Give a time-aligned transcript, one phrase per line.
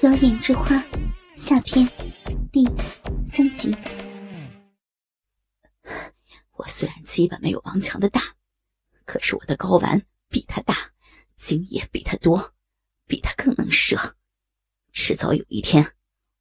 [0.06, 0.76] 《妖艳之花》
[1.36, 1.86] 下篇
[2.50, 2.64] 第
[3.22, 3.70] 三集。
[6.52, 8.34] 我虽然基本没有王强的大，
[9.04, 10.90] 可是我的睾丸比他大，
[11.36, 12.54] 精液比他多，
[13.04, 14.16] 比他更能射。
[14.94, 15.94] 迟早有一天，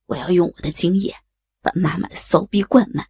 [0.06, 1.14] 我要用我的精液
[1.62, 3.06] 把妈妈的骚逼灌满。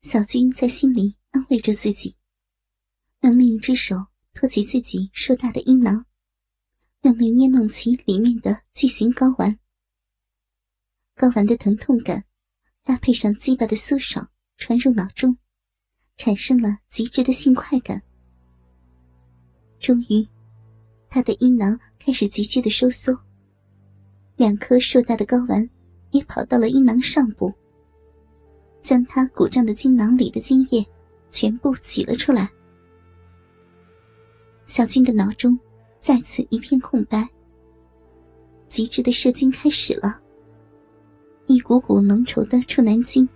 [0.00, 2.16] 小军在心里安慰着自己，
[3.20, 3.94] 用另一只手
[4.32, 6.06] 托起自己硕大的阴囊。
[7.04, 9.58] 用力捏弄起里面的巨型睾丸，
[11.16, 12.24] 睾丸的疼痛感
[12.82, 14.26] 搭配上鸡巴的酥爽
[14.56, 15.36] 传入脑中，
[16.16, 18.02] 产生了极致的性快感。
[19.78, 20.26] 终于，
[21.10, 23.14] 他的阴囊开始急剧的收缩，
[24.36, 25.68] 两颗硕大的睾丸
[26.10, 27.52] 也跑到了阴囊上部，
[28.80, 30.82] 将他鼓胀的精囊里的精液
[31.28, 32.50] 全部挤了出来。
[34.64, 35.54] 小军的脑中。
[36.04, 37.26] 再次一片空白。
[38.68, 40.20] 极致的射精开始了，
[41.46, 43.26] 一股股浓稠的处男精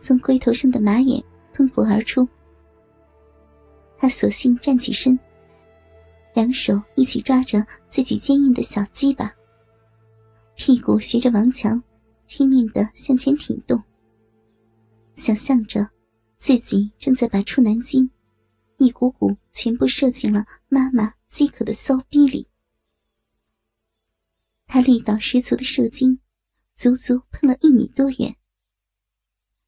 [0.00, 2.28] 从龟头上的马眼喷薄而出。
[3.96, 5.18] 他索性站起身，
[6.34, 9.32] 两手一起抓着自己坚硬的小鸡巴，
[10.56, 11.82] 屁股学着王强
[12.26, 13.82] 拼命的向前挺动，
[15.14, 15.88] 想象着
[16.36, 18.10] 自己正在把处男精
[18.76, 21.10] 一股股全部射进了妈妈。
[21.34, 22.48] 饥渴的骚逼里，
[24.66, 26.20] 他力道十足的射精，
[26.76, 28.36] 足足喷了一米多远。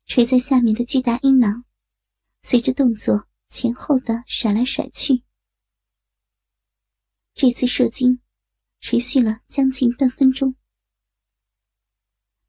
[0.05, 1.65] 垂在下面的巨大阴囊，
[2.41, 5.25] 随着动作前后的甩来甩去。
[7.35, 8.21] 这次射精
[8.79, 10.55] 持续了将近半分钟。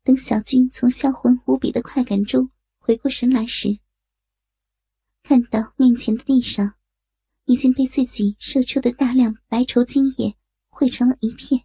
[0.03, 3.79] 等小军从销魂无比的快感中回过神来时，
[5.23, 6.76] 看到面前的地上。
[7.47, 10.35] 已经被自己射出的大量白绸精液
[10.67, 11.61] 汇成了一片，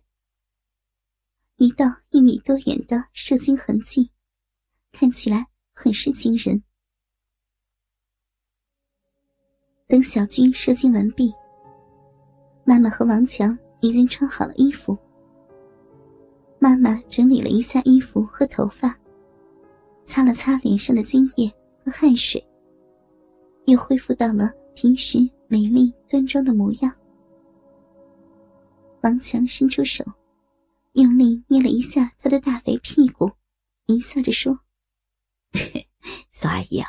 [1.57, 4.09] 一道一米多远的射精痕迹，
[4.93, 6.63] 看起来很是惊人。
[9.89, 11.35] 等小军射精完毕，
[12.65, 14.97] 妈妈和王强已经穿好了衣服。
[16.61, 18.97] 妈妈整理了一下衣服和头发，
[20.05, 21.53] 擦了擦脸上的精液
[21.85, 22.41] 和汗水，
[23.67, 25.19] 又恢复到了平时。
[25.49, 26.97] 美丽端庄的模样，
[29.03, 30.03] 王强伸出手，
[30.95, 33.31] 用力捏了一下他的大肥屁股，
[33.85, 34.59] 淫笑着说
[36.33, 36.89] ：“苏阿姨啊，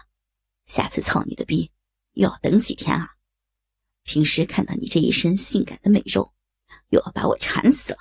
[0.65, 1.69] 下次操你的逼
[2.13, 3.17] 又要等几天啊？
[4.03, 6.33] 平时看到你这一身性感的美肉，
[6.87, 7.99] 又要把我馋死了。”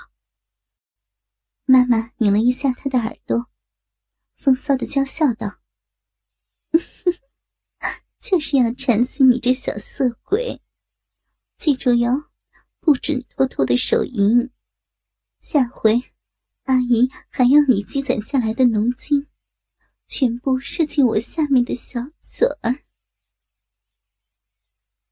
[1.66, 3.48] 妈妈拧了一下他的耳朵，
[4.36, 5.58] 风骚的娇笑道。
[8.32, 10.58] 就是要馋死你这小色鬼！
[11.58, 12.30] 记住哟，
[12.80, 14.50] 不准偷偷的手淫。
[15.36, 16.02] 下回，
[16.62, 19.26] 阿姨还要你积攒下来的浓精，
[20.06, 22.82] 全部射进我下面的小嘴儿。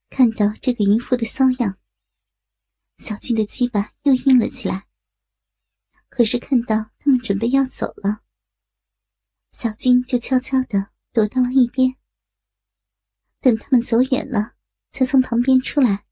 [0.09, 1.77] 看到这个淫妇的骚样，
[2.97, 4.87] 小军的鸡巴又硬了起来。
[6.09, 8.23] 可是看到他们准备要走了，
[9.51, 12.00] 小军就悄悄的躲到了一边。
[13.41, 14.55] 等他们走远了，
[14.91, 16.05] 才从旁边出来。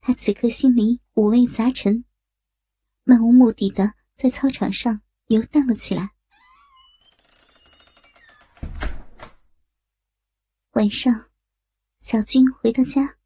[0.00, 2.04] 他此刻心里五味杂陈，
[3.04, 6.10] 漫无目的的在操场上游荡了起来。
[10.70, 11.28] 晚上，
[11.98, 13.18] 小军回到家，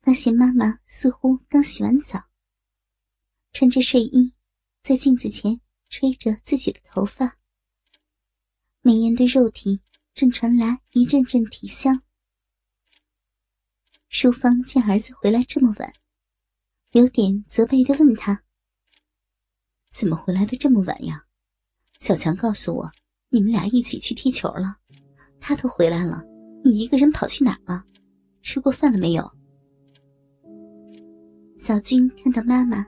[0.00, 2.30] 发现妈妈似乎刚洗完澡，
[3.52, 4.32] 穿着睡衣，
[4.82, 5.60] 在镜子前
[5.90, 7.36] 吹着自己的头发，
[8.80, 9.82] 美艳的肉体。
[10.16, 12.00] 正传来一阵阵体香。
[14.08, 15.92] 淑芳见儿子回来这么晚，
[16.92, 18.42] 有点责备的问他
[19.92, 21.26] ：“怎么回来的这么晚呀？”
[22.00, 22.90] 小强告诉我，
[23.28, 24.78] 你们俩一起去踢球了。
[25.38, 26.24] 他都回来了，
[26.64, 27.84] 你一个人跑去哪了？
[28.40, 29.30] 吃过饭了没有？
[31.58, 32.86] 小军看到妈妈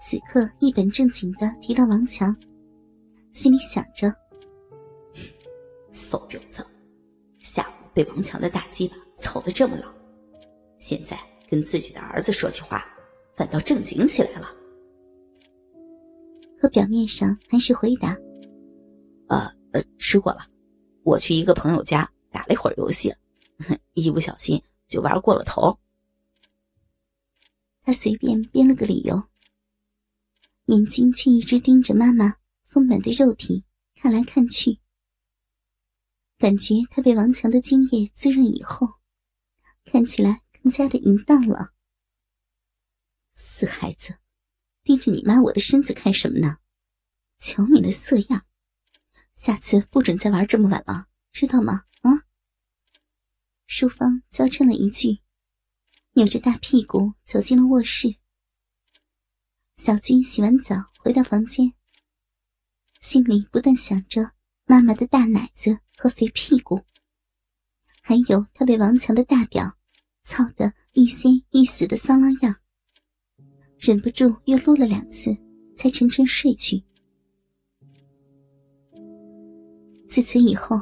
[0.00, 2.32] 此刻一本正经的提到王强，
[3.32, 4.21] 心里想着。
[5.92, 6.66] 骚婊子，
[7.40, 9.92] 下午被王强的大鸡巴操得这么老，
[10.78, 11.18] 现在
[11.48, 12.84] 跟自己的儿子说起话，
[13.36, 14.48] 反倒正经起来了。
[16.58, 18.16] 可表面上还是回答
[19.28, 20.46] ：“呃呃，吃过了，
[21.02, 23.12] 我去一个朋友家打了一会儿游戏，
[23.94, 25.76] 一不小心就玩过了头。”
[27.84, 29.20] 他随便编了个理由，
[30.66, 33.64] 眼睛却一直盯着妈妈丰满的肉体
[33.96, 34.78] 看来看去。
[36.42, 38.94] 感觉他被王强的精液滋润以后，
[39.84, 41.72] 看起来更加的淫荡了。
[43.32, 44.18] 死孩子，
[44.82, 46.58] 盯着你妈我的身子看什么呢？
[47.38, 48.44] 瞧你那色样，
[49.34, 51.84] 下次不准再玩这么晚了，知道吗？
[52.00, 52.26] 啊！
[53.68, 55.20] 淑芳娇嗔了一句，
[56.14, 58.16] 扭着大屁股走进了卧室。
[59.76, 61.72] 小军洗完澡回到房间，
[63.00, 64.32] 心里不断想着
[64.64, 66.80] 妈妈的大奶子和肥屁股，
[68.00, 69.72] 还有他被王强的大屌
[70.22, 72.54] 操得欲仙欲死的骚浪样，
[73.78, 75.36] 忍不住又撸了两次，
[75.76, 76.82] 才沉沉睡去。
[80.08, 80.76] 自此以后，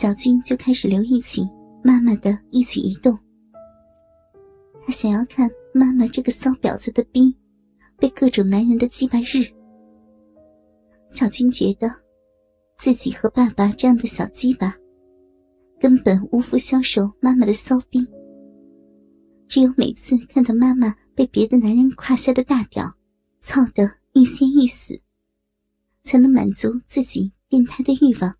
[0.00, 1.48] 小军就开始留意起
[1.82, 3.18] 妈妈的一举一动，
[4.84, 7.36] 他想要看妈妈这个骚婊子的逼。
[7.98, 9.46] 被各种男人的击败日，
[11.08, 11.88] 小军觉得
[12.82, 14.76] 自己和爸爸这样的小鸡巴
[15.80, 18.00] 根本无福消受妈妈的骚逼。
[19.46, 22.92] 只有每次看到妈妈被别的男人胯下的大屌
[23.40, 25.00] 操得欲仙欲死，
[26.02, 28.36] 才能满足自己变态的欲望。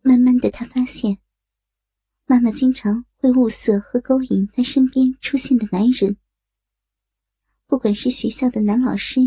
[0.00, 1.18] 慢慢的，他发现
[2.24, 6.16] 妈妈经常会物色和勾引他身边出现的男人。
[7.66, 9.20] 不管是学校的男老师、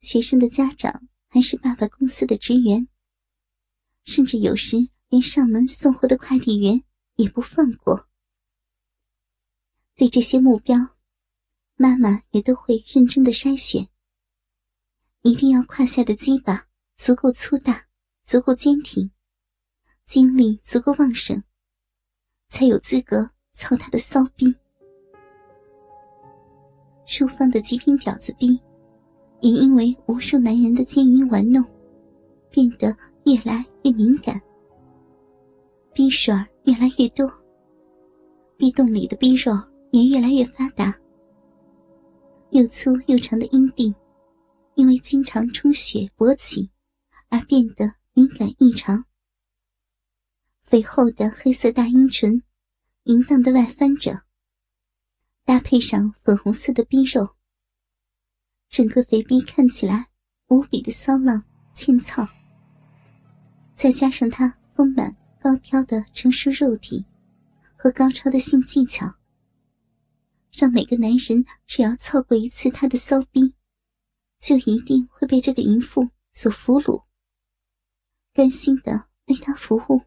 [0.00, 2.88] 学生的家长，还是爸爸公司的职员，
[4.04, 4.76] 甚至有时
[5.08, 6.82] 连上门送货的快递员
[7.16, 8.08] 也不放过。
[9.94, 10.76] 对这些目标，
[11.76, 13.88] 妈妈也都会认真的筛选。
[15.22, 16.66] 一定要胯下的鸡巴
[16.96, 17.86] 足够粗大、
[18.24, 19.10] 足够坚挺，
[20.04, 21.42] 精力足够旺盛，
[22.48, 24.54] 才有资格操他的骚逼。
[27.06, 28.60] 淑芳的极品婊子逼，
[29.40, 31.64] 也因为无数男人的奸淫玩弄，
[32.54, 34.40] 变得越来越敏感，
[35.92, 37.28] 逼水越来越多，
[38.56, 39.52] 逼洞里的逼肉
[39.90, 40.96] 也越来越发达。
[42.50, 43.92] 又粗又长的阴蒂，
[44.76, 46.70] 因为经常充血勃起，
[47.28, 49.04] 而变得敏感异常。
[50.62, 52.40] 肥厚的黑色大阴唇，
[53.02, 54.22] 淫荡的外翻着。
[55.44, 57.34] 搭配上粉红色的逼肉，
[58.68, 60.06] 整个肥逼看起来
[60.46, 61.42] 无比的骚浪
[61.74, 62.24] 欠操。
[63.84, 67.04] 再加上他丰满高挑的成熟肉体
[67.76, 69.14] 和高超的性技巧，
[70.50, 73.52] 让每个男人只要操过一次他的骚逼，
[74.38, 77.04] 就一定会被这个淫妇所俘虏，
[78.32, 80.00] 甘心的为他服务。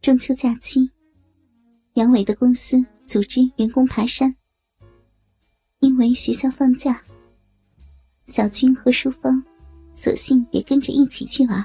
[0.00, 0.90] 中秋假期。
[1.92, 4.34] 杨伟的公司组织员工爬山，
[5.80, 7.04] 因为学校放假，
[8.24, 9.44] 小军和淑芳
[9.92, 11.64] 索性也跟着一起去玩。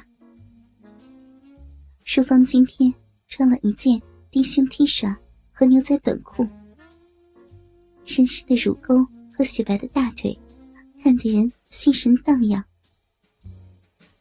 [2.03, 2.93] 淑芳今天
[3.27, 5.13] 穿了一件低胸 T 恤
[5.51, 6.47] 和牛仔短裤，
[8.05, 10.37] 深深的乳沟和雪白的大腿，
[11.03, 12.63] 看得人心神荡漾。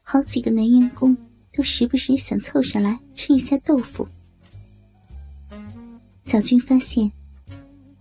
[0.03, 1.17] 好几个男员工
[1.53, 4.07] 都时不时想凑上来吃一下豆腐。
[6.23, 7.11] 小军发现，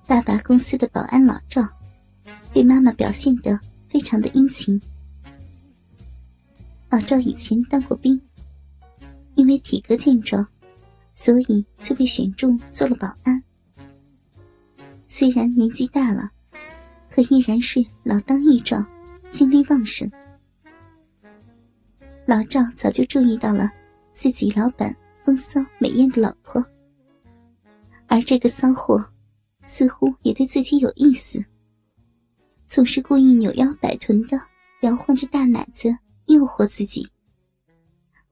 [0.08, 1.68] 爸爸公司的保安老赵
[2.54, 4.82] 对妈妈表现得非常的殷勤。
[6.96, 8.18] 老赵以前当过兵，
[9.36, 10.48] 因为体格健壮，
[11.12, 13.44] 所以就被选中做了保安。
[15.06, 16.32] 虽然年纪大了，
[17.10, 18.82] 可依然是老当益壮，
[19.30, 20.10] 精力旺盛。
[22.26, 23.70] 老赵早就注意到了
[24.14, 26.66] 自己老板风骚美艳的老婆。
[28.08, 29.06] 而这个骚货，
[29.66, 31.44] 似乎也对自己有意思，
[32.66, 34.40] 总是故意扭腰摆臀的
[34.84, 35.94] 摇晃着大奶子
[36.28, 37.08] 诱惑自己，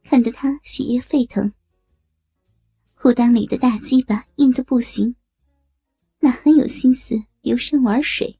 [0.03, 1.53] 看得他血液沸腾。
[2.95, 5.15] 裤裆里的大鸡巴硬的不行，
[6.19, 8.39] 哪还有心思游山玩水？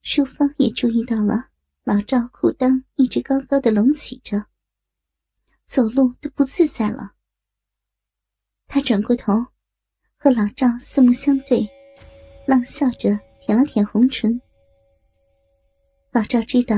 [0.00, 1.48] 淑芳也注意到了
[1.84, 4.46] 老赵裤裆一直高高的隆起着，
[5.64, 7.12] 走路都不自在了。
[8.66, 9.32] 他转过头，
[10.16, 11.68] 和老赵四目相对，
[12.46, 14.40] 浪笑着舔了舔红唇。
[16.10, 16.76] 老赵知道，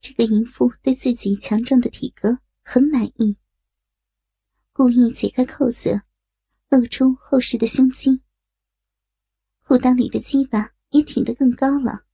[0.00, 3.36] 这个淫妇对自己强壮的体格很满意，
[4.72, 6.02] 故意解开扣子，
[6.68, 8.22] 露出厚实的胸肌。
[9.64, 12.04] 裤裆里的鸡巴也挺得更高了。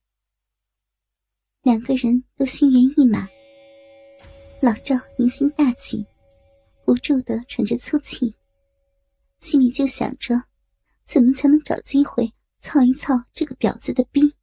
[1.63, 3.29] 两个人都心猿意马，
[4.61, 6.07] 老赵淫心大起，
[6.85, 8.35] 不住的喘着粗气。
[9.39, 10.35] 心里就想着，
[11.05, 14.35] 怎么才能找机会操一操这个婊子的逼。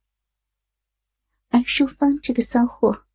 [1.49, 3.07] 而淑芳这个骚货，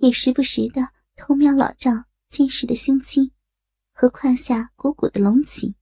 [0.00, 0.80] 也时不时的
[1.14, 1.90] 偷瞄老赵
[2.28, 3.32] 坚实的胸肌
[3.92, 5.74] 和胯下鼓鼓的隆起，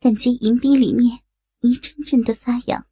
[0.00, 1.20] 感觉银逼里面
[1.60, 2.86] 一阵阵的发痒。